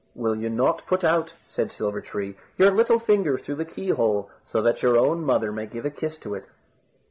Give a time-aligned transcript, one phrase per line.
[0.15, 4.31] "Will you not put out," said Silver tree, "your little finger through the key hole,
[4.43, 6.47] so that your own mother may give a kiss to it?"